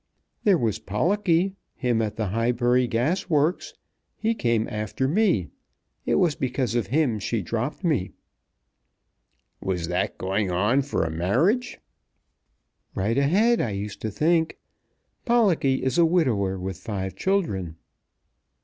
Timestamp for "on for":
10.49-11.03